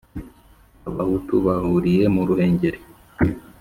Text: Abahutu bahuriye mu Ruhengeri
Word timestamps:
Abahutu 0.89 1.33
bahuriye 1.45 2.05
mu 2.15 2.21
Ruhengeri 2.27 2.79